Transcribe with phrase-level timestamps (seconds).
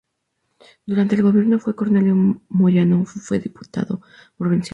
[0.87, 4.01] Durante el gobierno de Juan Cornelio Moyano fue diputado
[4.35, 4.69] provincial.